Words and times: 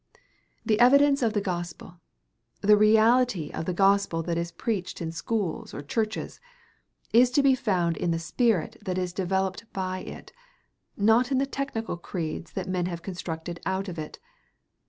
The 0.65 0.79
evidence 0.79 1.21
of 1.21 1.33
the 1.33 1.41
gospel, 1.45 2.01
the 2.59 2.75
reality 2.75 3.51
of 3.51 3.65
the 3.65 3.73
gospel 3.75 4.23
that 4.23 4.35
is 4.35 4.51
preached 4.51 4.99
in 4.99 5.11
schools 5.11 5.75
or 5.75 5.83
churches, 5.83 6.39
is 7.13 7.29
to 7.29 7.43
be 7.43 7.53
found 7.53 7.97
in 7.97 8.09
the 8.09 8.17
spirit 8.17 8.77
that 8.83 8.97
is 8.97 9.13
developed 9.13 9.71
by 9.73 9.99
it, 9.99 10.33
not 10.97 11.31
in 11.31 11.37
the 11.37 11.45
technical 11.45 11.97
creeds 11.97 12.53
that 12.53 12.67
men 12.67 12.87
have 12.87 13.03
constructed 13.03 13.59
out 13.63 13.87
of 13.87 13.99
it. 13.99 14.17